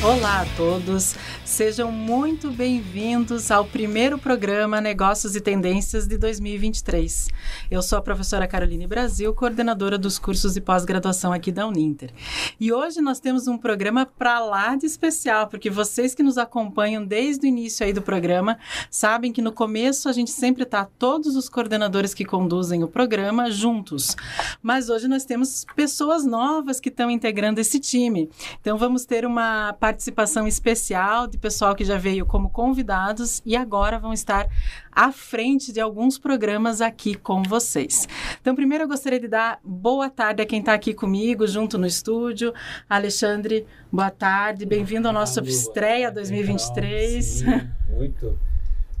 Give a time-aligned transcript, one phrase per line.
[0.00, 7.28] Olá a todos, sejam muito bem-vindos ao primeiro programa Negócios e Tendências de 2023.
[7.68, 12.12] Eu sou a professora Caroline Brasil, coordenadora dos cursos de pós-graduação aqui da Uninter.
[12.60, 17.04] E hoje nós temos um programa para lá de especial, porque vocês que nos acompanham
[17.04, 18.56] desde o início aí do programa
[18.88, 23.50] sabem que no começo a gente sempre está todos os coordenadores que conduzem o programa
[23.50, 24.14] juntos.
[24.62, 28.30] Mas hoje nós temos pessoas novas que estão integrando esse time.
[28.60, 33.98] Então vamos ter uma participação especial de pessoal que já veio como convidados e agora
[33.98, 34.46] vão estar
[34.92, 38.06] à frente de alguns programas aqui com vocês.
[38.38, 41.86] Então, primeiro eu gostaria de dar boa tarde a quem está aqui comigo, junto no
[41.86, 42.52] estúdio.
[42.86, 47.24] Alexandre, boa tarde, bem-vindo ao nosso estreia 2023.
[47.24, 47.46] Sim,
[47.88, 48.38] muito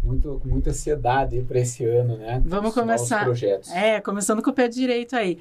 [0.08, 2.42] muito, com muita ansiedade para esse ano, né?
[2.44, 3.24] Vamos começar.
[3.24, 3.70] projetos.
[3.72, 5.38] É, começando com o pé direito aí.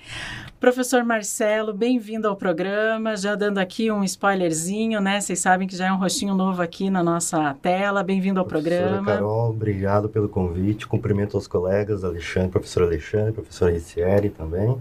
[0.60, 3.16] Professor Marcelo, bem-vindo ao programa.
[3.16, 5.22] Já dando aqui um spoilerzinho, né?
[5.22, 8.04] Vocês sabem que já é um rostinho novo aqui na nossa tela.
[8.04, 9.12] Bem-vindo ao professora programa.
[9.14, 10.86] Carol, obrigado pelo convite.
[10.86, 14.78] Cumprimento aos colegas, Alexandre, professor Alexandre, professora Ricieri também.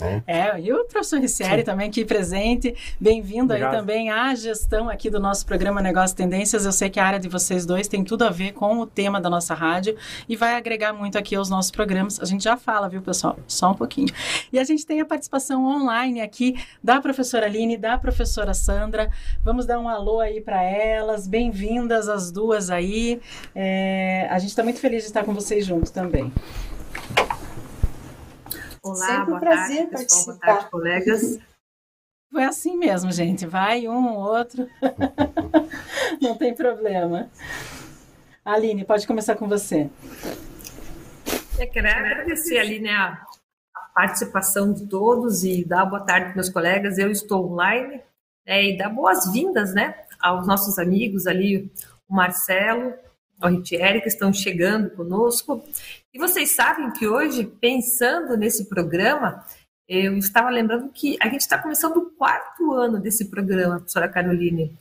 [0.00, 0.22] É.
[0.26, 2.74] é, e o professor Ricieri também aqui presente.
[3.00, 6.64] Bem-vindo aí também à gestão aqui do nosso programa Negócio Tendências.
[6.64, 9.20] Eu sei que a área de vocês dois tem tudo a ver com o tema
[9.20, 9.96] da nossa rádio
[10.28, 12.20] e vai agregar muito aqui aos nossos programas.
[12.20, 13.38] A gente já fala, viu, pessoal?
[13.46, 14.08] Só um pouquinho.
[14.52, 19.10] E a gente tem a participação online aqui da professora Aline, da professora Sandra.
[19.42, 21.26] Vamos dar um alô aí para elas.
[21.26, 23.20] Bem-vindas as duas aí.
[23.54, 26.32] É, a gente está muito feliz de estar com vocês juntos também.
[28.88, 30.06] Olá, Sempre um prazer tarde, participar.
[30.06, 31.38] Pessoal, boa tarde, colegas.
[32.32, 33.46] Foi assim mesmo, gente.
[33.46, 34.66] Vai um, outro.
[36.22, 37.30] Não tem problema.
[38.42, 39.90] Aline, pode começar com você.
[41.58, 43.22] Eu quero agradecer, Aline, a,
[43.94, 46.96] participação de todos e dar boa tarde para meus colegas.
[46.96, 48.00] Eu estou online
[48.46, 51.70] né, e dar boas-vindas né, aos nossos amigos ali,
[52.08, 52.94] o Marcelo,
[53.42, 55.62] o Ritieri, que estão chegando conosco.
[56.18, 59.44] E vocês sabem que hoje, pensando nesse programa,
[59.88, 64.76] eu estava lembrando que a gente está começando o quarto ano desse programa, professora Caroline.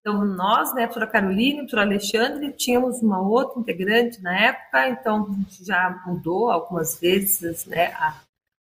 [0.00, 5.28] Então, nós, né, professora Caroline, professora Alexandre, tínhamos uma outra integrante na época, então
[5.62, 8.20] já mudou algumas vezes né, a,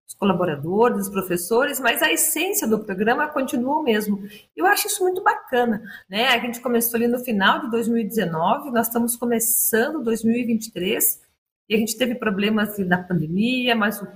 [0.09, 4.23] os colaboradores, os professores, mas a essência do programa continua o mesmo.
[4.57, 5.83] Eu acho isso muito bacana.
[6.09, 6.29] Né?
[6.29, 11.32] A gente começou ali no final de 2019, nós estamos começando 2023,
[11.75, 14.07] a gente teve problemas na pandemia, mas o,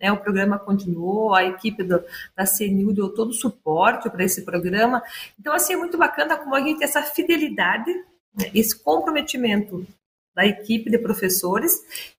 [0.00, 2.02] né, o programa continuou, a equipe do,
[2.36, 5.02] da CNU deu todo o suporte para esse programa.
[5.38, 7.92] Então, assim, é muito bacana como a gente tem essa fidelidade,
[8.34, 9.86] né, esse comprometimento
[10.34, 11.72] da equipe de professores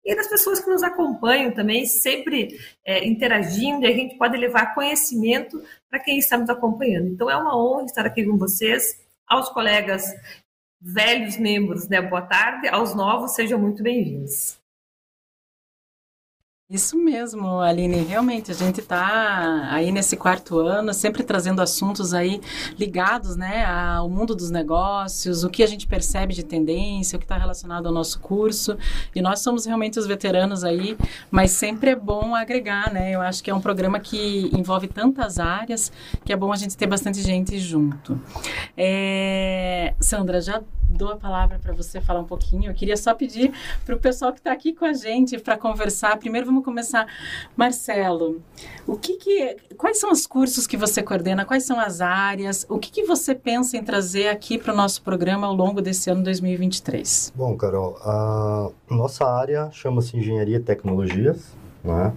[0.03, 4.75] e das pessoas que nos acompanham também, sempre é, interagindo, e a gente pode levar
[4.75, 7.07] conhecimento para quem está nos acompanhando.
[7.07, 10.03] Então, é uma honra estar aqui com vocês, aos colegas
[10.81, 12.01] velhos membros, né?
[12.01, 12.67] Boa tarde.
[12.67, 14.57] Aos novos, sejam muito bem-vindos.
[16.69, 18.03] Isso mesmo, Aline.
[18.03, 22.39] Realmente, a gente está aí nesse quarto ano, sempre trazendo assuntos aí
[22.77, 27.25] ligados né, ao mundo dos negócios, o que a gente percebe de tendência, o que
[27.25, 28.77] está relacionado ao nosso curso.
[29.15, 30.95] E nós somos realmente os veteranos aí,
[31.31, 33.15] mas sempre é bom agregar, né?
[33.15, 35.91] Eu acho que é um programa que envolve tantas áreas
[36.23, 38.21] que é bom a gente ter bastante gente junto.
[38.77, 39.95] É...
[39.99, 42.71] Sandra, já dou a palavra para você falar um pouquinho.
[42.71, 43.51] Eu queria só pedir
[43.85, 46.17] para o pessoal que está aqui com a gente para conversar.
[46.17, 47.07] Primeiro vamos começar,
[47.55, 48.41] Marcelo.
[48.87, 51.45] O que, que quais são os cursos que você coordena?
[51.45, 52.65] Quais são as áreas?
[52.67, 56.09] O que, que você pensa em trazer aqui para o nosso programa ao longo desse
[56.09, 57.33] ano 2023?
[57.35, 62.13] Bom, Carol, a nossa área chama-se Engenharia e Tecnologias, né?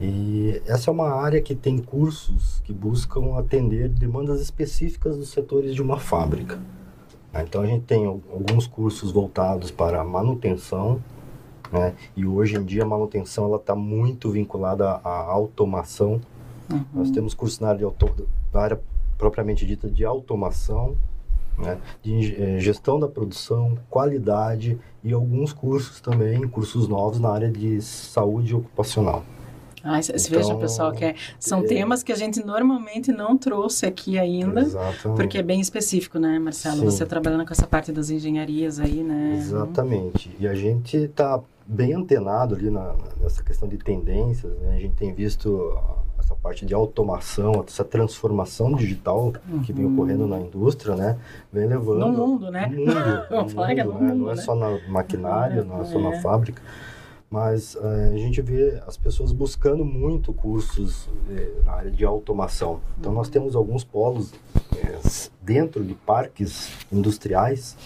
[0.00, 5.74] E essa é uma área que tem cursos que buscam atender demandas específicas dos setores
[5.74, 6.58] de uma fábrica.
[7.32, 7.44] Né?
[7.46, 11.00] Então a gente tem alguns cursos voltados para manutenção,
[11.72, 11.94] né?
[12.16, 16.20] E hoje em dia a manutenção ela está muito vinculada à automação.
[16.70, 16.84] Uhum.
[16.94, 18.80] Nós temos cursos na área, auto, na área
[19.16, 20.96] propriamente dita de automação,
[21.58, 21.78] né?
[22.02, 27.80] de eh, gestão da produção, qualidade e alguns cursos também, cursos novos na área de
[27.82, 29.22] saúde ocupacional.
[29.82, 33.86] Ah, então, veja, pessoal, que é, são é, temas que a gente normalmente não trouxe
[33.86, 35.16] aqui ainda, exatamente.
[35.16, 36.78] porque é bem específico, né, Marcelo?
[36.78, 36.84] Sim.
[36.84, 39.36] Você trabalhando com essa parte das engenharias aí, né?
[39.38, 40.30] Exatamente.
[40.38, 44.74] E a gente está bem antenado ali na, nessa questão de tendências, né?
[44.76, 45.78] A gente tem visto
[46.18, 49.60] essa parte de automação, essa transformação digital uhum.
[49.60, 49.94] que vem uhum.
[49.94, 51.16] ocorrendo na indústria, né?
[51.52, 52.00] Vem levando...
[52.00, 52.66] No mundo, né?
[52.66, 52.94] No mundo,
[53.30, 53.84] no mundo, né?
[53.84, 54.42] Mundo, não é né?
[54.42, 56.20] só na maquinária, não é só na é.
[56.20, 56.62] fábrica
[57.30, 62.80] mas é, a gente vê as pessoas buscando muito cursos é, na área de automação.
[62.98, 64.32] Então nós temos alguns polos
[64.76, 64.98] é,
[65.40, 67.76] dentro de parques industriais,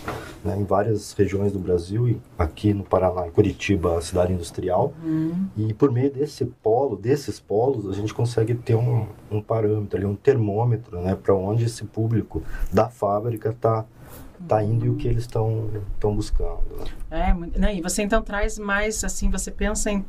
[0.43, 4.95] né, em várias regiões do Brasil e aqui no Paraná, em Curitiba, a cidade industrial.
[5.05, 5.47] Uhum.
[5.57, 10.07] E por meio desse polo, desses polos, a gente consegue ter um, um parâmetro, ali,
[10.07, 12.43] um termômetro, né, para onde esse público
[12.73, 13.85] da fábrica está
[14.49, 16.63] tá indo e o que eles estão estão buscando.
[17.11, 17.37] Né?
[17.55, 20.05] É, né, e você então traz mais, assim, você pensa em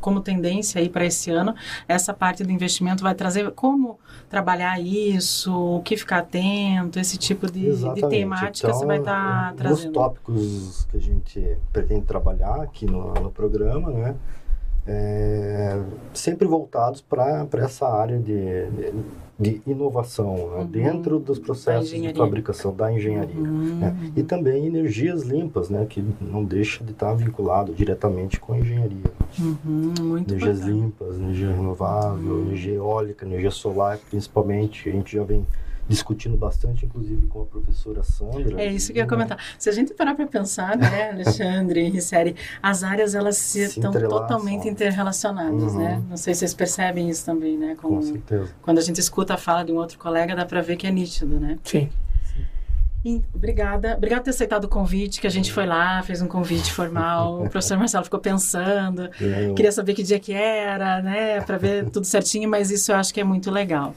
[0.00, 1.54] como tendência aí para esse ano,
[1.88, 3.98] essa parte do investimento vai trazer como
[4.30, 9.50] trabalhar isso, o que ficar atento, esse tipo de, de temática você Então, vai estar
[9.50, 9.92] dos trazendo.
[9.92, 14.14] tópicos que a gente pretende trabalhar aqui no, no programa, né?
[14.88, 15.78] é,
[16.14, 18.94] sempre voltados para essa área de, de,
[19.38, 20.66] de inovação, né, Uhum.
[20.66, 23.36] dentro dos processos de fabricação da engenharia.
[23.38, 23.78] Uhum.
[23.78, 23.96] né?
[24.16, 28.98] E também energias limpas, né, que não deixa de estar vinculado diretamente com a engenharia.
[29.38, 30.74] Uhum, Energias bacana.
[30.76, 32.46] limpas, energia renovável, Uhum.
[32.46, 34.88] energia eólica, energia solar, principalmente.
[34.88, 35.46] A gente já vem
[35.88, 38.60] discutindo bastante, inclusive com a professora Sandra.
[38.62, 39.38] É isso que eu ia né, comentar.
[39.58, 43.78] Se a gente parar para pensar, né, Alexandre e Risseri, as áreas elas se Se
[43.78, 45.78] estão totalmente interrelacionadas, Uhum.
[45.78, 46.02] né?
[46.08, 47.74] Não sei se vocês percebem isso também, né?
[47.80, 48.50] Com Com, certeza.
[48.62, 50.90] quando a gente escuta a fala de um outro colega, dá para ver que é
[50.90, 51.58] nítido, né?
[51.64, 51.88] Sim.
[53.32, 53.94] Obrigada.
[53.96, 57.36] Obrigada por ter aceitado o convite, que a gente foi lá, fez um convite formal.
[57.44, 59.08] O professor Marcelo ficou pensando.
[59.20, 61.40] Eu- Queria saber que dia que era, né?
[61.40, 63.94] Para ver tudo certinho, mas isso eu acho que é muito legal.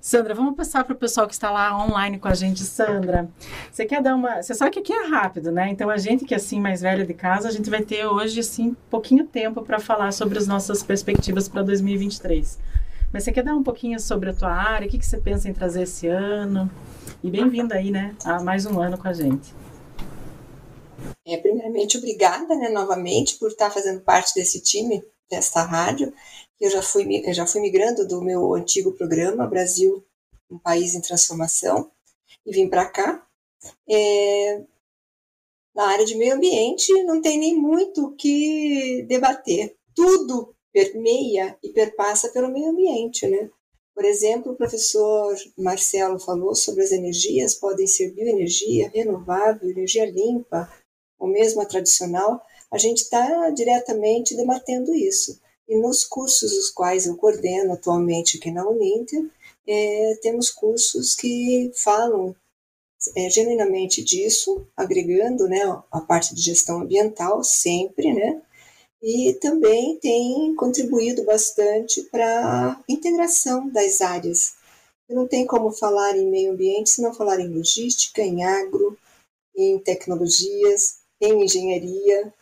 [0.00, 2.60] Sandra, vamos passar para o pessoal que está lá online com a gente.
[2.64, 3.28] Sandra,
[3.70, 4.42] você quer dar uma.
[4.42, 5.68] Você sabe que aqui é rápido, né?
[5.70, 8.40] Então a gente que é assim mais velha de casa, a gente vai ter hoje
[8.40, 12.58] assim pouquinho tempo para falar sobre as nossas perspectivas para 2023.
[13.12, 14.86] Mas você quer dar um pouquinho sobre a tua área?
[14.86, 16.70] O que, que você pensa em trazer esse ano?
[17.24, 18.16] E bem-vinda aí, né?
[18.24, 19.54] A mais um ano com a gente.
[21.24, 26.12] É, primeiramente, obrigada né, novamente por estar fazendo parte desse time, desta rádio.
[26.60, 30.04] Eu já fui, eu já fui migrando do meu antigo programa, Brasil,
[30.50, 31.92] um país em transformação,
[32.44, 33.24] e vim para cá.
[33.88, 34.64] É,
[35.72, 39.76] na área de meio ambiente, não tem nem muito o que debater.
[39.94, 43.48] Tudo permeia e perpassa pelo meio ambiente, né?
[43.94, 50.72] Por exemplo, o professor Marcelo falou sobre as energias, podem ser bioenergia, renovável, energia limpa,
[51.18, 55.38] ou mesmo a tradicional, a gente está diretamente debatendo isso.
[55.68, 59.30] E nos cursos os quais eu coordeno atualmente aqui na Uninter,
[59.66, 62.34] eh, temos cursos que falam
[63.14, 65.60] eh, genuinamente disso, agregando né,
[65.90, 68.40] a parte de gestão ambiental sempre, né?
[69.02, 74.54] E também tem contribuído bastante para a integração das áreas.
[75.10, 78.96] Não tem como falar em meio ambiente se não falar em logística, em agro,
[79.56, 82.32] em tecnologias, em engenharia,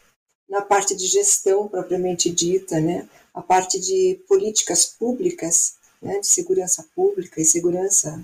[0.49, 3.09] na parte de gestão propriamente dita, né?
[3.33, 6.19] a parte de políticas públicas, né?
[6.19, 8.23] de segurança pública e segurança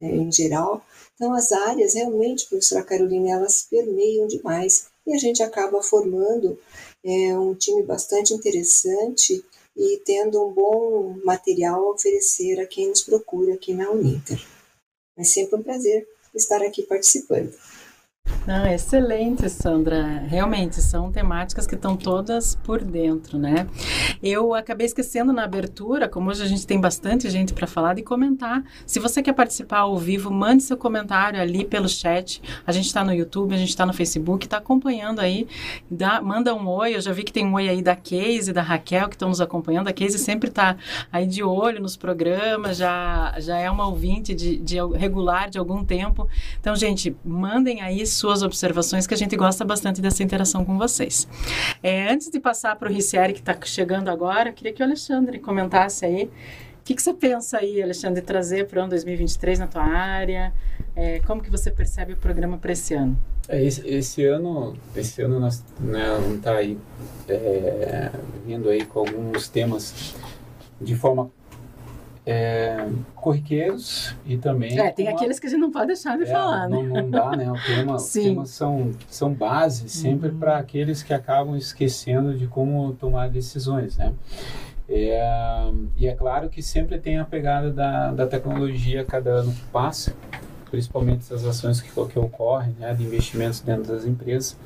[0.00, 0.84] né, em geral.
[1.14, 6.58] Então, as áreas realmente, professora Carolina, elas permeiam demais e a gente acaba formando
[7.04, 9.44] é, um time bastante interessante
[9.76, 14.40] e tendo um bom material a oferecer a quem nos procura aqui na Uninter.
[15.16, 17.54] É sempre um prazer estar aqui participando.
[18.46, 20.22] Não, excelente, Sandra.
[20.28, 23.66] Realmente, são temáticas que estão todas por dentro, né?
[24.22, 28.02] Eu acabei esquecendo na abertura, como hoje a gente tem bastante gente para falar, de
[28.02, 28.62] comentar.
[28.86, 32.40] Se você quer participar ao vivo, mande seu comentário ali pelo chat.
[32.64, 35.48] A gente está no YouTube, a gente está no Facebook, está acompanhando aí.
[35.90, 36.94] Dá, manda um oi.
[36.94, 39.40] Eu já vi que tem um oi aí da Casey, da Raquel, que estão nos
[39.40, 39.88] acompanhando.
[39.88, 40.76] A Casey sempre está
[41.12, 45.84] aí de olho nos programas, já, já é uma ouvinte de, de regular de algum
[45.84, 46.28] tempo.
[46.60, 51.28] Então, gente, mandem aí suas observações, que a gente gosta bastante dessa interação com vocês.
[51.82, 54.86] É, antes de passar para o Ricieri, que está chegando agora, eu queria que o
[54.86, 56.24] Alexandre comentasse aí.
[56.24, 60.52] O que, que você pensa aí, Alexandre, trazer para o ano 2023 na tua área?
[60.94, 63.18] É, como que você percebe o programa para esse ano?
[63.48, 66.04] É, esse, esse ano, esse ano nós né,
[66.34, 66.78] estar aí
[67.28, 68.10] é,
[68.46, 70.14] vindo aí com alguns temas
[70.80, 71.30] de forma
[72.28, 76.24] é, corriqueiros e também É, tem uma- aqueles que a gente não pode deixar de
[76.24, 76.88] é, falar, não, né?
[76.88, 77.50] não dá, né?
[77.52, 78.22] O tema, os Sim.
[78.34, 80.38] temas são, são bases sempre Uhum.
[80.38, 84.12] para aqueles que acabam esquecendo de como tomar decisões, né?
[84.88, 89.52] É, e é claro que sempre tem a pegada da, da tecnologia a cada ano
[89.52, 90.12] que passa,
[90.70, 92.92] principalmente essas ações que, que ocorrem, né?
[92.92, 94.56] De investimentos dentro das empresas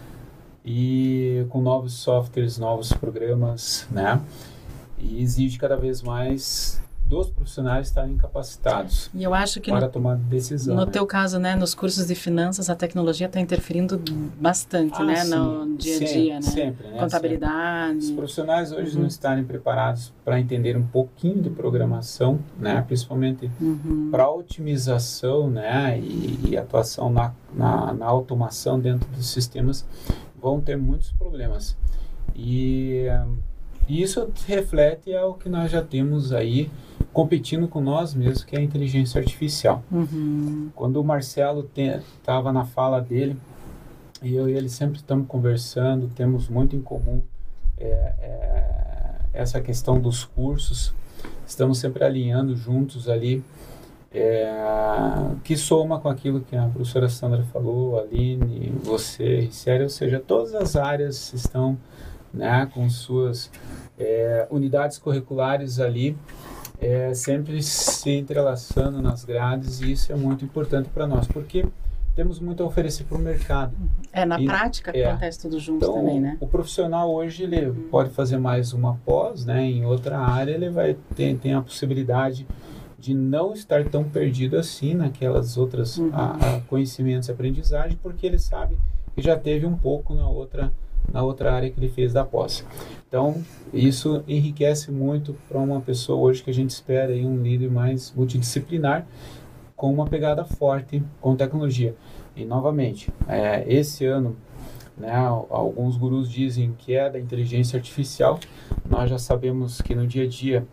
[0.65, 4.21] e com novos softwares, novos programas, né?
[4.99, 9.93] E exige cada vez mais dos profissionais estarem capacitados e eu acho que para no,
[9.93, 10.77] tomar decisão.
[10.77, 10.93] No né?
[10.93, 14.01] teu caso, né, nos cursos de finanças, a tecnologia está interferindo
[14.41, 15.31] bastante, ah, né, sim.
[15.35, 16.41] no dia a dia, sempre, né?
[16.43, 16.99] Sempre, né?
[17.01, 17.99] Contabilidade.
[17.99, 19.01] Os profissionais hoje uhum.
[19.01, 24.09] não estarem preparados para entender um pouquinho de programação, né, principalmente uhum.
[24.13, 29.85] para otimização, né, e, e atuação na, na, na automação dentro dos sistemas,
[30.41, 31.77] vão ter muitos problemas.
[32.37, 33.07] E
[33.91, 36.71] e isso reflete ao que nós já temos aí
[37.13, 39.83] competindo com nós mesmos, que é a inteligência artificial.
[39.91, 40.71] Uhum.
[40.77, 43.37] Quando o Marcelo estava na fala dele,
[44.23, 47.21] e eu e ele sempre estamos conversando, temos muito em comum
[47.77, 50.95] é, é, essa questão dos cursos,
[51.45, 53.43] estamos sempre alinhando juntos ali,
[54.13, 54.49] é,
[55.43, 60.23] que soma com aquilo que a professora Sandra falou, a Aline, você, Sério, ou seja,
[60.25, 61.77] todas as áreas estão
[62.33, 63.51] né, com suas
[63.99, 66.17] é, unidades curriculares ali,
[66.81, 71.67] é, sempre se entrelaçando nas grades e isso é muito importante para nós, porque
[72.15, 73.73] temos muito a oferecer para o mercado.
[74.13, 76.37] É, na e, prática é, acontece tudo junto então, também, né?
[76.41, 77.89] O profissional hoje ele uhum.
[77.91, 79.63] pode fazer mais uma pós, né?
[79.65, 82.47] Em outra área ele vai ter tem a possibilidade
[82.99, 86.11] de não estar tão perdido assim naquelas outras uhum.
[86.13, 88.77] a, a conhecimentos e aprendizagem, porque ele sabe
[89.15, 90.73] que já teve um pouco na outra
[91.13, 92.65] na outra área que ele fez da posse.
[93.09, 93.43] Então,
[93.73, 98.13] isso enriquece muito para uma pessoa hoje que a gente espera aí um líder mais
[98.15, 99.07] multidisciplinar
[99.75, 101.95] com uma pegada forte com tecnologia.
[102.37, 104.37] E novamente, é, esse ano,
[104.97, 105.17] né,
[105.49, 108.39] alguns gurus dizem que é da inteligência artificial.
[108.89, 110.67] Nós já sabemos que no dia a dia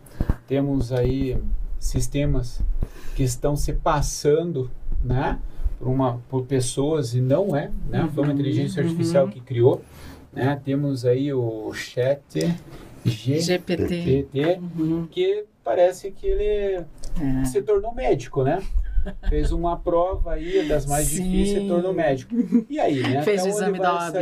[0.46, 1.36] temos aí
[1.78, 2.62] sistemas
[3.16, 4.70] que estão se passando,
[5.02, 5.38] né,
[5.78, 8.08] por uma por pessoas e não é, né?
[8.14, 9.30] Foi uma inteligência artificial uhum.
[9.30, 9.82] que criou.
[10.44, 10.60] Né?
[10.64, 12.54] Temos aí o chat
[13.04, 15.06] G GPT, GPT uhum.
[15.10, 16.44] que parece que ele
[17.20, 17.44] é.
[17.44, 18.62] se tornou médico, né?
[19.28, 21.22] Fez uma prova aí das mais Sim.
[21.22, 22.34] difíceis e tornou médico.
[22.68, 23.22] E aí, né?
[23.22, 24.16] Fez até o exame da OAB,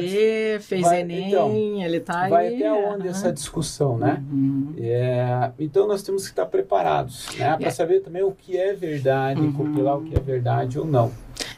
[0.61, 1.51] fez vai, Enem, então,
[1.83, 2.57] ele tá vai aí.
[2.57, 3.11] até onde uhum.
[3.11, 4.23] essa discussão, né?
[4.31, 4.75] Uhum.
[4.79, 7.57] É, então nós temos que estar preparados, né?
[7.57, 7.71] Para É.
[7.71, 9.53] saber também o que é verdade, Uhum.
[9.53, 11.11] compilar o que é verdade ou não.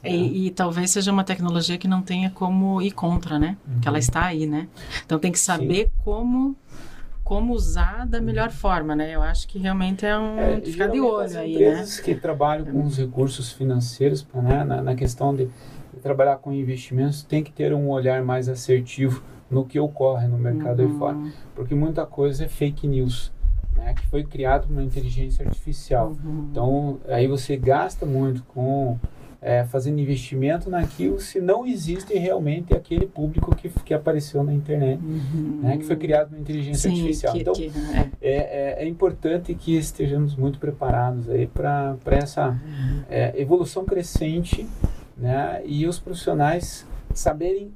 [0.04, 3.56] E, e, talvez seja uma tecnologia que não tenha como ir contra, né?
[3.66, 3.80] Uhum.
[3.80, 4.68] Que ela está aí, né?
[5.04, 6.56] Então tem que saber como
[7.24, 9.14] como usar da melhor forma, né?
[9.14, 11.60] Eu acho que realmente é um É, ficar de olho as aí, né?
[11.60, 16.50] empresas que trabalham com os recursos financeiros, né, na, na questão de, de trabalhar com
[16.54, 20.88] investimentos, tem que ter um olhar mais assertivo no que ocorre no mercado Uhum.
[20.90, 21.18] aí fora,
[21.54, 23.30] porque muita coisa é fake news,
[23.76, 26.16] né, que foi criado por uma inteligência artificial.
[26.24, 26.48] Uhum.
[26.50, 28.98] Então aí você gasta muito com
[29.40, 35.00] é, fazendo investimento naquilo se não existe realmente aquele público que, que apareceu na internet,
[35.00, 35.60] Uhum.
[35.62, 37.32] né, que foi criado por inteligência Sim, artificial.
[37.34, 38.10] que- então que- é.
[38.20, 38.36] é,
[38.80, 43.02] é, é importante que estejamos muito preparados aí para essa Uhum.
[43.08, 44.66] é, evolução crescente,
[45.16, 45.62] né?
[45.64, 47.72] E os profissionais saberem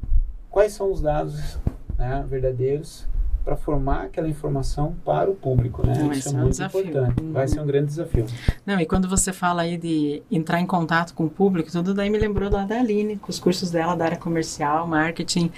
[0.51, 1.59] quais são os dados
[1.99, 3.07] né, verdadeiros
[3.45, 5.95] para formar aquela informação para o público, né?
[5.95, 6.81] Vai Isso ser é um muito desafio.
[6.81, 7.23] importante.
[7.33, 7.49] Vai Uhum.
[7.49, 8.27] ser um grande desafio.
[8.65, 12.09] Não, e quando você fala aí de entrar em contato com o público, tudo daí
[12.11, 15.51] me lembrou lá da Aline, com os cursos dela da área comercial, marketing.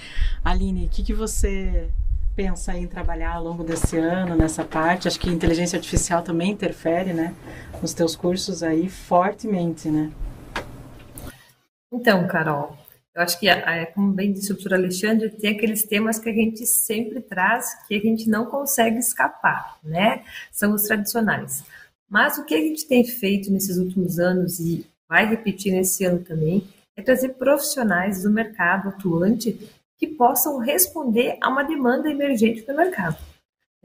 [0.43, 1.89] Aline, o que, que você
[2.35, 5.07] pensa em trabalhar ao longo desse ano nessa parte?
[5.07, 7.33] Acho que inteligência artificial também interfere, né?
[7.81, 10.11] Nos teus cursos aí fortemente, né?
[11.91, 12.75] Então, Carol,
[13.15, 16.33] eu acho que, é, como bem disse o professor Alexandre, tem aqueles temas que a
[16.33, 20.23] gente sempre traz que a gente não consegue escapar, né?
[20.51, 21.63] São os tradicionais.
[22.09, 26.19] Mas o que a gente tem feito nesses últimos anos e vai repetir nesse ano
[26.19, 26.67] também
[26.97, 29.57] é trazer profissionais do mercado atuante
[29.97, 33.17] que possam responder a uma demanda emergente do mercado.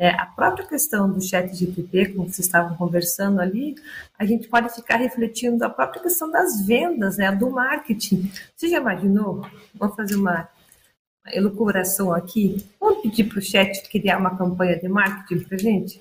[0.00, 3.75] É, a própria questão do chat GPT, como vocês estavam conversando ali,
[4.19, 8.33] a gente pode ficar refletindo a própria questão das vendas, né, do marketing.
[8.57, 9.47] Você já imaginou?
[9.75, 10.49] Vamos fazer uma
[11.26, 12.66] elucubração aqui.
[12.80, 16.00] Vamos pedir para o chat criar uma campanha de marketing para gente?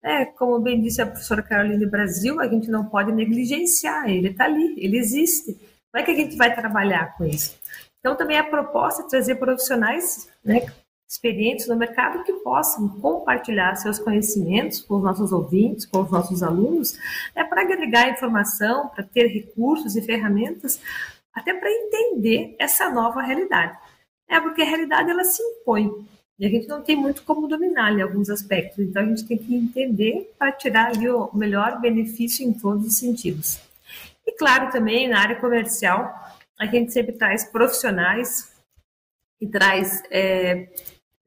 [0.00, 4.44] É, como bem disse a professora Caroline Brasil, a gente não pode negligenciar, ele está
[4.44, 5.54] ali, ele existe.
[5.90, 7.58] Como é que a gente vai trabalhar com isso?
[7.98, 10.68] Então, também a proposta é trazer profissionais né,
[11.08, 16.42] experientes no mercado que possam compartilhar seus conhecimentos com os nossos ouvintes, com os nossos
[16.42, 16.98] alunos,
[17.34, 20.78] né, para agregar informação, para ter recursos e ferramentas,
[21.32, 23.78] até para entender essa nova realidade.
[24.28, 25.90] É porque a realidade ela se impõe
[26.38, 29.38] e a gente não tem muito como dominar em alguns aspectos, então a gente tem
[29.38, 33.58] que entender para tirar ali o melhor benefício em todos os sentidos.
[34.26, 36.14] E claro, também na área comercial,
[36.60, 38.52] a gente sempre traz profissionais
[39.40, 40.68] e traz é,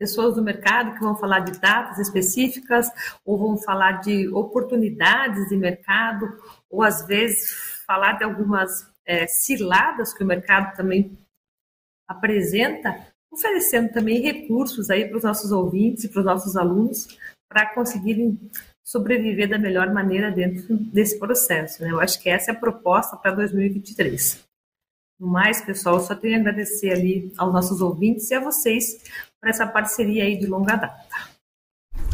[0.01, 2.87] pessoas do mercado que vão falar de datas específicas
[3.23, 6.25] ou vão falar de oportunidades de mercado
[6.67, 11.15] ou às vezes falar de algumas é, ciladas que o mercado também
[12.07, 17.71] apresenta, oferecendo também recursos aí para os nossos ouvintes e para os nossos alunos para
[17.75, 18.39] conseguirem
[18.83, 21.79] sobreviver da melhor maneira dentro desse processo.
[21.83, 21.91] Né?
[21.91, 24.43] Eu acho que essa é a proposta para 2023.
[25.19, 28.99] No mais, pessoal, só tenho a agradecer ali aos nossos ouvintes e a vocês
[29.41, 31.01] por essa parceria aí de longa data.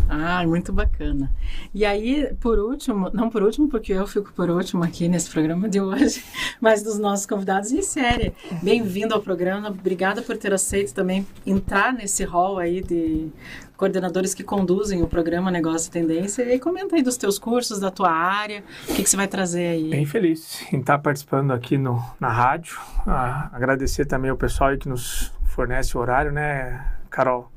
[0.10, 1.30] Ah, muito bacana.
[1.74, 5.68] E aí, por último, não por último, porque eu fico por último aqui nesse programa
[5.68, 6.24] de hoje,
[6.62, 8.34] mas dos nossos convidados em série.
[8.64, 13.30] Bem-vindo ao programa, obrigada por ter aceito também entrar nesse hall aí de
[13.76, 16.44] coordenadores que conduzem o programa Negócio e Tendência.
[16.44, 19.28] E aí, comenta aí dos teus cursos, da tua área, o que, que você vai
[19.28, 19.90] trazer aí.
[19.90, 22.80] Bem feliz em estar participando aqui no, na rádio.
[23.06, 27.52] Ah, agradecer também ao pessoal que nos fornece o horário, né, Carol?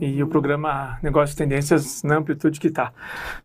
[0.00, 2.92] e o programa Negócios e Tendências na amplitude que tá.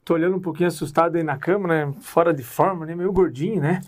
[0.03, 1.93] Tô olhando um pouquinho assustado aí na cama, né?
[1.99, 2.95] Fora de forma, né?
[2.95, 3.81] Meio gordinho, né?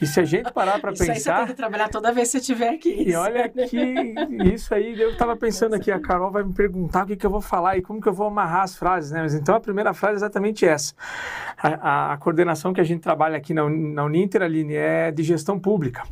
[0.00, 1.04] E se a gente parar para pensar...
[1.04, 3.04] Isso aí você tem que trabalhar toda vez que você estiver aqui.
[3.08, 4.14] E olha que
[4.52, 7.30] isso aí, eu tava pensando aqui, a Carol vai me perguntar o que, que eu
[7.30, 9.22] vou falar e como que eu vou amarrar as frases, né?
[9.22, 10.94] Mas então a primeira frase é exatamente essa.
[11.56, 15.22] A, a, a coordenação que a gente trabalha aqui na, na Uninter, Aline, é de
[15.22, 16.02] gestão pública.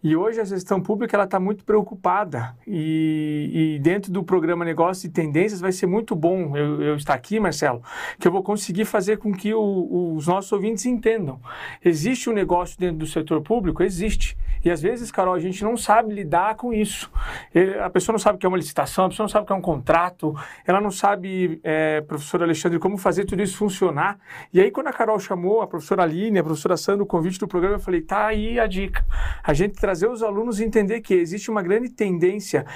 [0.00, 5.02] E hoje a gestão pública ela está muito preocupada e, e, dentro do programa Negócios
[5.02, 7.82] e Tendências vai ser muito bom eu, eu estar aqui, Marcelo,
[8.16, 11.40] que eu vou conseguir fazer com que o, os nossos ouvintes entendam.
[11.84, 13.82] Existe um negócio dentro do setor público?
[13.82, 14.36] Existe.
[14.68, 17.10] E às vezes, Carol, a gente não sabe lidar com isso.
[17.82, 19.52] A pessoa não sabe o que é uma licitação, a pessoa não sabe o que
[19.54, 20.34] é um contrato,
[20.66, 24.18] ela não sabe, é, professor Alexandre, como fazer tudo isso funcionar.
[24.52, 27.48] E aí, quando a Carol chamou a professora Aline, a professora Sandra, o convite do
[27.48, 29.02] programa, eu falei, tá aí a dica.
[29.42, 32.66] A gente trazer os alunos a entender que existe uma grande tendência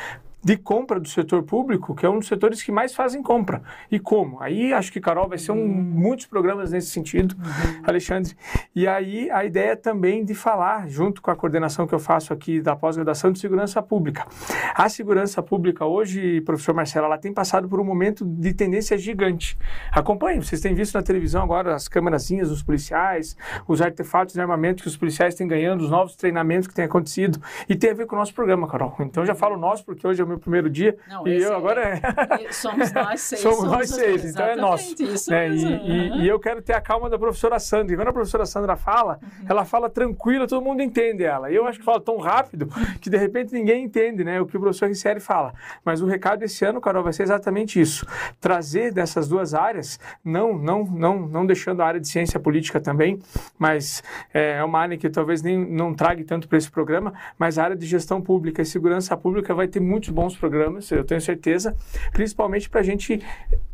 [0.44, 3.62] de compra do setor público, que é um dos setores que mais fazem compra.
[3.90, 4.40] E como?
[4.42, 5.68] Aí acho que, Carol, vai ser um, uhum.
[5.68, 7.82] muitos programas nesse sentido, uhum.
[7.84, 8.34] Alexandre.
[8.74, 12.60] E aí a ideia também de falar, junto com a coordenação que eu faço aqui
[12.60, 14.26] da pós-graduação de segurança pública.
[14.74, 19.56] A segurança pública hoje, professor Marcelo, ela tem passado por um momento de tendência gigante.
[19.92, 23.36] Acompanhe, vocês têm visto na televisão agora as câmerazinhas dos policiais,
[23.68, 27.40] os artefatos de armamento que os policiais têm ganhando, os novos treinamentos que têm acontecido.
[27.68, 28.94] E tem a ver com o nosso programa, Carol.
[29.00, 30.96] Então já falo nosso, porque hoje é o meu primeiro dia.
[31.08, 32.00] Não, e eu agora é.
[32.50, 33.40] Somos nós seis.
[33.42, 34.94] somos, somos nós seis, então é nosso.
[35.28, 35.48] Né?
[35.50, 37.94] e, e, e, eu quero ter a calma da professora Sandra.
[37.94, 39.46] E quando a professora Sandra fala, uhum.
[39.48, 41.50] ela fala tranquila, todo mundo entende ela.
[41.50, 42.68] E eu acho que fala tão rápido
[43.00, 45.54] que de repente ninguém entende né, o que o professor Ricieri fala.
[45.84, 48.06] Mas o recado esse ano, Carol, vai ser exatamente isso.
[48.40, 53.18] Trazer dessas duas áreas, não, não, não, não deixando a área de ciência política também,
[53.58, 57.58] mas é, é uma área que talvez nem não trague tanto para esse programa, mas
[57.58, 61.02] a área de gestão pública e segurança pública vai ter muitos bons bons programas, eu
[61.02, 61.76] tenho certeza,
[62.12, 63.20] principalmente para a gente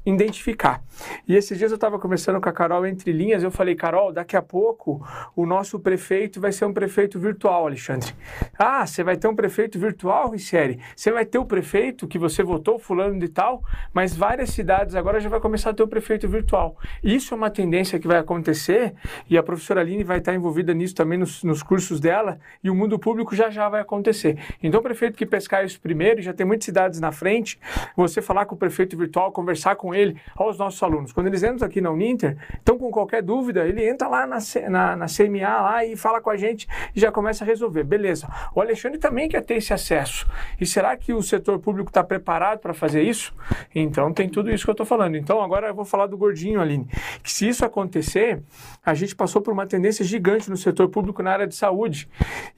[0.09, 0.83] identificar.
[1.27, 4.37] E esses dias eu estava conversando com a Carol entre linhas, eu falei, Carol, daqui
[4.37, 5.07] a pouco
[5.37, 8.15] o nosso prefeito vai ser um prefeito virtual, Alexandre.
[8.59, 10.79] Ah, você vai ter um prefeito virtual, Rissieri?
[10.97, 15.21] Você vai ter o prefeito que você votou, fulano de tal, mas várias cidades agora
[15.21, 16.77] já vai começar a ter o prefeito virtual.
[17.05, 18.95] Isso é uma tendência que vai acontecer
[19.29, 22.75] e a professora Aline vai estar envolvida nisso também nos, nos cursos dela e o
[22.75, 24.39] mundo público já já vai acontecer.
[24.63, 27.59] Então o prefeito que pescar isso primeiro já tem muitas cidades na frente,
[27.96, 31.12] você falar com o prefeito virtual, conversar com ele, aos nossos alunos.
[31.12, 34.38] Quando eles entram aqui na Uninter, estão com qualquer dúvida, ele entra lá na,
[34.70, 37.83] na, na CMA lá e fala com a gente e já começa a resolver.
[37.83, 38.29] Beleza.
[38.55, 40.27] O Alexandre também quer ter esse acesso.
[40.61, 43.35] E será que o setor público está preparado para fazer isso?
[43.74, 45.16] Então tem tudo isso que eu estou falando.
[45.16, 46.87] Então agora eu vou falar do gordinho, Aline.
[47.22, 48.40] Que se isso acontecer,
[48.85, 52.09] a gente passou por uma tendência gigante no setor público na área de saúde.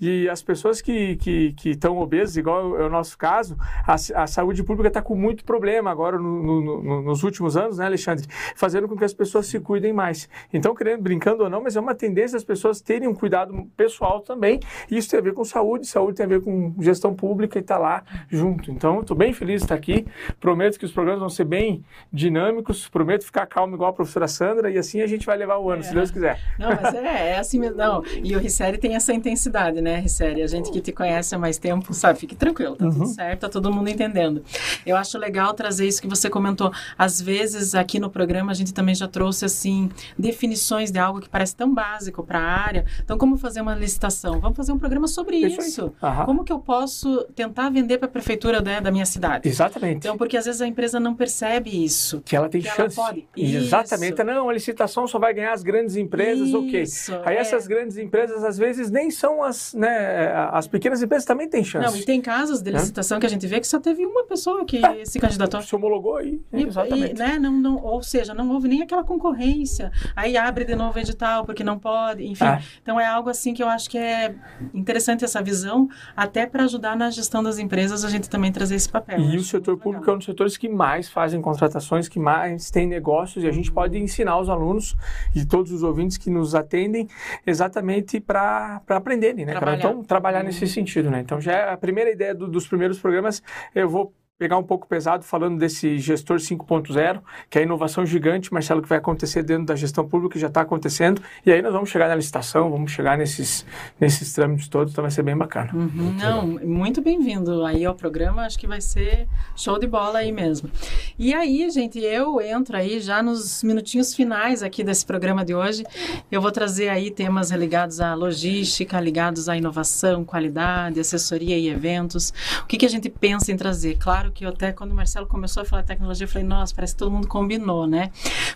[0.00, 1.18] E as pessoas que
[1.64, 3.56] estão obesas, igual é o nosso caso,
[3.86, 7.78] a, a saúde pública está com muito problema agora no, no, no, nos últimos anos,
[7.78, 8.26] né, Alexandre?
[8.54, 10.28] Fazendo com que as pessoas se cuidem mais.
[10.52, 14.20] Então, querendo, brincando ou não, mas é uma tendência as pessoas terem um cuidado pessoal
[14.20, 14.60] também.
[14.90, 17.62] E isso tem a ver com saúde, saúde tem a ver com gestão pública e
[17.62, 18.70] está lá junto.
[18.70, 20.06] Então, estou bem feliz de estar aqui.
[20.38, 24.70] Prometo que os programas vão ser bem dinâmicos, prometo ficar calmo igual a professora Sandra
[24.70, 25.84] e assim a gente vai levar o ano, é.
[25.84, 26.40] se Deus quiser.
[26.58, 27.76] Não, mas é, é assim mesmo.
[27.76, 28.02] Não.
[28.22, 30.42] E o Risseri tem essa intensidade, né, Risseri?
[30.42, 32.92] A gente que te conhece há mais tempo, sabe, fique tranquilo, tá uhum.
[32.92, 34.42] tudo certo, tá todo mundo entendendo.
[34.84, 36.72] Eu acho legal trazer isso que você comentou.
[36.96, 41.28] Às vezes, aqui no programa, a gente também já trouxe, assim, definições de algo que
[41.28, 42.84] parece tão básico para a área.
[43.04, 44.40] Então, como fazer uma licitação?
[44.40, 45.92] Vamos fazer um programa sobre isso.
[46.24, 49.48] Como que eu posso tentar vender para a prefeitura né, da minha cidade?
[49.48, 49.98] Exatamente.
[49.98, 52.20] Então, porque às vezes a empresa não percebe isso.
[52.24, 52.98] Que ela tem que chance.
[52.98, 53.28] Ela pode.
[53.36, 54.14] Exatamente.
[54.14, 54.24] Isso.
[54.24, 56.84] Não, a licitação só vai ganhar as grandes empresas, isso, ok.
[57.26, 57.40] Aí é.
[57.40, 61.86] essas grandes empresas, às vezes, nem são as, né, as pequenas empresas também têm chance.
[61.86, 64.64] Não, e tem casos de licitação que a gente vê que só teve uma pessoa
[64.64, 65.60] que é, se candidatou.
[65.60, 66.40] Se homologou aí.
[66.52, 67.14] E, exatamente.
[67.14, 69.92] E, né, não, não, ou seja, não houve nem aquela concorrência.
[70.14, 72.44] Aí abre de novo edital, porque não pode, enfim.
[72.44, 72.62] É.
[72.82, 74.34] Então é algo assim que eu acho que é
[74.72, 78.88] interessante essa visão, até para ajudar na gestão das empresas, a gente também trazer esse
[78.88, 79.20] papel.
[79.20, 80.14] E o setor público legal.
[80.14, 83.70] é um dos setores que mais fazem contratações, que mais tem negócios, e a gente
[83.70, 84.96] pode ensinar os alunos
[85.34, 87.08] e todos os ouvintes que nos atendem
[87.46, 89.52] exatamente para aprenderem, né?
[89.52, 89.78] Trabalhar.
[89.78, 91.20] Então, trabalhar nesse sentido, né?
[91.20, 93.29] Então, já é a primeira ideia do, dos primeiros programas,
[93.74, 98.50] eu vou pegar um pouco pesado falando desse gestor 5.0, que é a inovação gigante,
[98.50, 101.20] Marcelo, que vai acontecer dentro da gestão pública, que já está acontecendo.
[101.44, 103.66] E aí nós vamos chegar na licitação, vamos chegar nesses,
[104.00, 105.70] nesses trâmites todos, então vai ser bem bacana.
[105.74, 110.20] Uhum, muito não, muito bem-vindo aí ao programa, acho que vai ser show de bola
[110.20, 110.70] aí mesmo.
[111.18, 115.84] E aí, gente, eu entro aí já nos minutinhos finais aqui desse programa de hoje.
[116.32, 122.32] Eu vou trazer aí temas ligados à logística, ligados à inovação, qualidade, assessoria e eventos.
[122.62, 123.98] O que, que a gente pensa em trazer?
[123.98, 126.94] Claro que eu até, quando o Marcelo começou a falar tecnologia, eu falei, nossa, parece
[126.94, 128.10] que todo mundo combinou, né?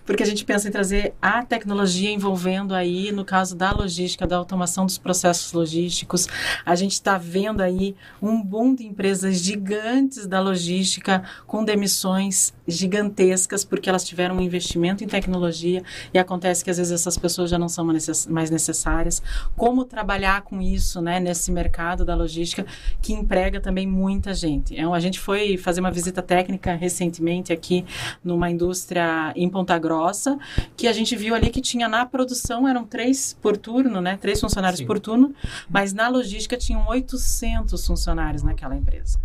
[0.04, 4.36] Porque a gente pensa em trazer a tecnologia envolvendo aí, no caso da logística, da
[4.36, 6.28] automação dos processos logísticos.
[6.64, 13.64] A gente está vendo aí um boom de empresas gigantes da logística com demissões gigantescas,
[13.64, 15.82] porque elas tiveram um investimento em tecnologia
[16.12, 19.22] e acontece que às vezes essas pessoas já não são mais necessárias.
[19.56, 22.66] Como trabalhar com isso, né, nesse mercado da logística
[23.00, 24.74] que emprega também muita gente.
[24.74, 27.84] Então, a gente foi fazer uma visita técnica recentemente aqui
[28.22, 30.38] numa indústria em Ponta Grossa,
[30.76, 34.18] que a gente viu ali que tinha na produção, eram três por turno, né?
[34.20, 34.86] Três funcionários Sim.
[34.86, 35.34] por turno,
[35.68, 39.18] mas na logística tinham 800 funcionários naquela empresa.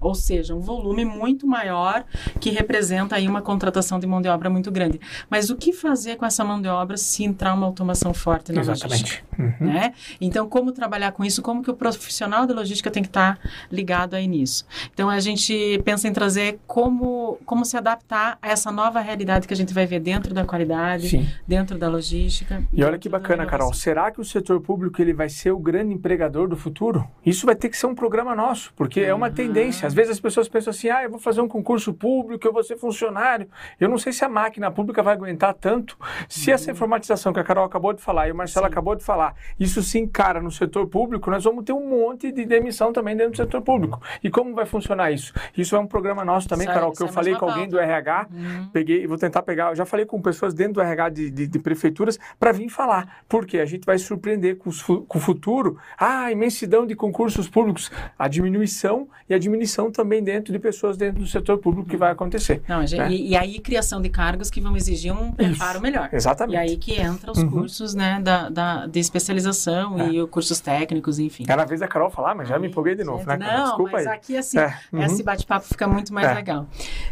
[0.00, 2.04] Ou seja, um volume muito maior
[2.40, 5.00] que representa aí uma contratação de mão de obra muito grande.
[5.30, 8.60] Mas o que fazer com essa mão de obra se entrar uma automação forte na
[8.60, 8.92] Exatamente.
[8.92, 9.26] logística?
[9.38, 9.66] Uhum.
[9.72, 9.94] Né?
[10.20, 11.42] Então, como trabalhar com isso?
[11.42, 13.38] Como que o profissional da logística tem que estar
[13.70, 14.66] ligado aí nisso?
[14.92, 19.54] Então, a gente pensa em trazer como, como se adaptar a essa nova realidade que
[19.54, 21.28] a gente vai ver dentro da qualidade, Sim.
[21.46, 22.62] dentro da logística.
[22.72, 23.72] E olha que bacana, Carol.
[23.74, 27.06] Será que o setor público ele vai ser o grande empregador do futuro?
[27.24, 29.06] Isso vai ter que ser um programa nosso, porque uhum.
[29.06, 29.85] é uma tendência.
[29.86, 32.62] Às vezes as pessoas pensam assim, ah, eu vou fazer um concurso público, eu vou
[32.62, 33.48] ser funcionário.
[33.80, 35.96] Eu não sei se a máquina pública vai aguentar tanto.
[36.28, 36.74] Se essa uhum.
[36.74, 38.72] informatização que a Carol acabou de falar e o Marcelo Sim.
[38.72, 42.44] acabou de falar, isso se encara no setor público, nós vamos ter um monte de
[42.44, 44.00] demissão também dentro do setor público.
[44.22, 45.32] E como vai funcionar isso?
[45.56, 48.68] Isso é um programa nosso também, Carol, que eu falei com alguém do RH, uhum.
[48.72, 51.58] peguei, vou tentar pegar, eu já falei com pessoas dentro do RH de, de, de
[51.58, 53.22] prefeituras para vir falar.
[53.28, 57.48] Porque a gente vai surpreender com, os, com o futuro ah, a imensidão de concursos
[57.48, 61.96] públicos, a diminuição e a diminuição também dentro de pessoas dentro do setor público que
[61.96, 62.62] vai acontecer.
[62.66, 63.10] Não, né?
[63.10, 66.08] e, e, aí criação de cargos que vão exigir um preparo melhor.
[66.12, 66.54] Exatamente.
[66.54, 67.50] E aí que entra os uhum.
[67.50, 70.08] cursos né, da, da, de especialização é.
[70.08, 71.44] e os cursos técnicos, enfim.
[71.46, 73.56] Era a vez da Carol falar, mas já me empolguei de novo, gente, né?
[73.56, 74.14] Não, Desculpa mas aí.
[74.14, 74.74] aqui assim, é.
[74.92, 75.02] uhum.
[75.02, 76.34] esse bate-papo fica muito mais é.
[76.34, 76.66] legal.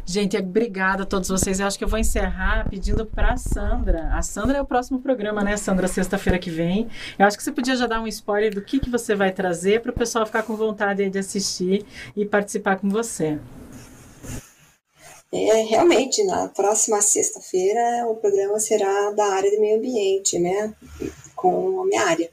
[0.07, 1.61] Gente, obrigada a todos vocês.
[1.61, 4.11] Eu acho que eu vou encerrar pedindo para Sandra.
[4.15, 5.87] A Sandra é o próximo programa, né, Sandra?
[5.87, 6.89] Sexta-feira que vem.
[7.19, 9.83] Eu acho que você podia já dar um spoiler do que, que você vai trazer
[9.83, 11.85] para o pessoal ficar com vontade de assistir
[12.17, 13.39] e participar com você.
[15.33, 20.75] É, realmente, na próxima sexta-feira o programa será da área de meio ambiente, né?
[21.35, 22.31] Com a minha área.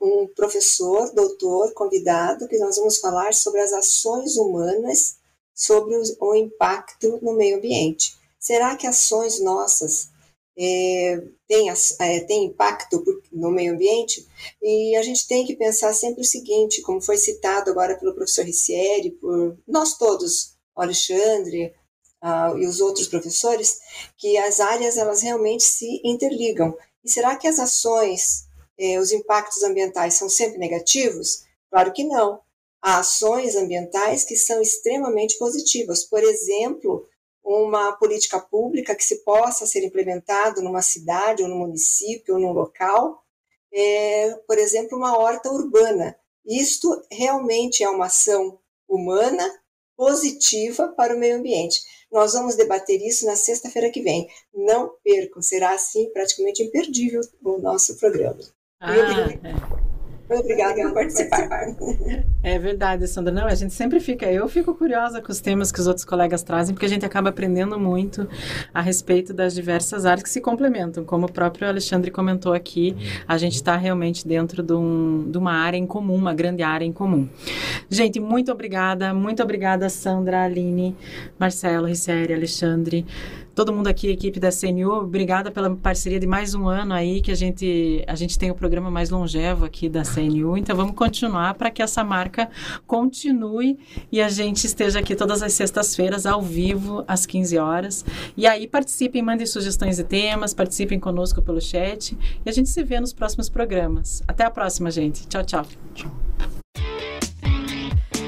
[0.00, 5.16] Um professor, doutor, convidado, que nós vamos falar sobre as ações humanas
[5.54, 8.16] sobre o impacto no meio ambiente.
[8.38, 10.10] Será que ações nossas
[10.58, 14.26] é, têm, é, têm impacto no meio ambiente?
[14.62, 18.44] E a gente tem que pensar sempre o seguinte, como foi citado agora pelo professor
[18.44, 21.74] Ricieri, por nós todos, Alexandre,
[22.22, 23.78] uh, e os outros professores,
[24.16, 26.76] que as áreas elas realmente se interligam.
[27.04, 28.44] E será que as ações,
[28.78, 31.42] eh, os impactos ambientais são sempre negativos?
[31.68, 32.40] Claro que não.
[32.80, 36.04] Há ações ambientais que são extremamente positivas.
[36.04, 37.06] Por exemplo,
[37.44, 42.52] uma política pública que se possa ser implementada numa cidade ou no município ou num
[42.52, 43.22] local,
[43.72, 46.16] é, por exemplo, uma horta urbana.
[46.44, 49.48] Isto realmente é uma ação humana
[49.96, 51.80] positiva para o meio ambiente.
[52.10, 54.28] Nós vamos debater isso na sexta-feira que vem.
[54.52, 58.40] Não percam, será assim praticamente imperdível o nosso programa.
[58.80, 59.81] Ah.
[60.38, 61.66] Obrigada por participar.
[62.42, 63.32] É verdade, Sandra.
[63.32, 64.26] Não, a gente sempre fica.
[64.26, 67.28] Eu fico curiosa com os temas que os outros colegas trazem, porque a gente acaba
[67.28, 68.28] aprendendo muito
[68.74, 71.04] a respeito das diversas áreas que se complementam.
[71.04, 72.96] Como o próprio Alexandre comentou aqui,
[73.28, 76.84] a gente está realmente dentro de, um, de, uma área em comum, uma grande área
[76.84, 77.28] em comum.
[77.88, 79.14] Gente, muito obrigada.
[79.14, 80.96] Muito obrigada, Sandra, Aline,
[81.38, 83.06] Marcelo, Ricéria, Alexandre.
[83.54, 87.30] Todo mundo aqui, equipe da CNU, obrigada pela parceria de mais um ano aí que
[87.30, 90.56] a gente a gente tem o programa mais longevo aqui da CNU.
[90.56, 92.48] Então vamos continuar para que essa marca
[92.86, 93.78] continue
[94.10, 98.04] e a gente esteja aqui todas as sextas-feiras ao vivo às 15 horas.
[98.36, 102.82] E aí participem, mandem sugestões de temas, participem conosco pelo chat e a gente se
[102.82, 104.22] vê nos próximos programas.
[104.26, 105.26] Até a próxima, gente.
[105.26, 105.66] Tchau, tchau.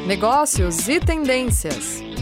[0.07, 2.13] Negócios e tendências.